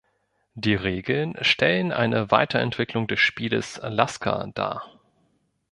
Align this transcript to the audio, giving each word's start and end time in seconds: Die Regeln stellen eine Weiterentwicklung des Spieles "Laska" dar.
Die 0.55 0.73
Regeln 0.73 1.35
stellen 1.41 1.91
eine 1.91 2.31
Weiterentwicklung 2.31 3.05
des 3.05 3.19
Spieles 3.19 3.79
"Laska" 3.83 4.47
dar. 4.55 4.99